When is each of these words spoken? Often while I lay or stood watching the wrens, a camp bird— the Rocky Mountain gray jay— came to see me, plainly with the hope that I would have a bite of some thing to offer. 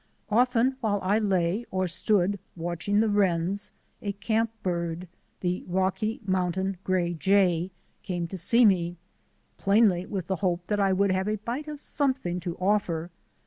Often 0.31 0.77
while 0.81 0.99
I 1.03 1.19
lay 1.19 1.63
or 1.69 1.87
stood 1.87 2.39
watching 2.55 3.01
the 3.01 3.07
wrens, 3.07 3.71
a 4.01 4.13
camp 4.13 4.49
bird— 4.63 5.07
the 5.41 5.63
Rocky 5.67 6.19
Mountain 6.25 6.77
gray 6.83 7.13
jay— 7.13 7.69
came 8.01 8.27
to 8.29 8.35
see 8.35 8.65
me, 8.65 8.97
plainly 9.57 10.07
with 10.07 10.25
the 10.25 10.37
hope 10.37 10.65
that 10.65 10.79
I 10.79 10.91
would 10.91 11.11
have 11.11 11.27
a 11.27 11.35
bite 11.37 11.67
of 11.67 11.79
some 11.79 12.15
thing 12.15 12.39
to 12.39 12.55
offer. 12.57 13.11